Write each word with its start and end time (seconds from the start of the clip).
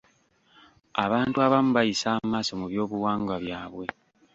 Abantu 1.05 1.37
abamu 1.45 1.69
bayisa 1.77 2.07
amaaso 2.17 2.51
mu 2.59 2.65
by'obuwangwa 2.71 3.35
byabwe. 3.43 3.85